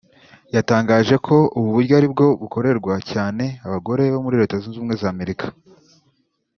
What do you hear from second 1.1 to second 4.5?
ko ubu buryo aribwo bukorerwa cyane abagore bo muri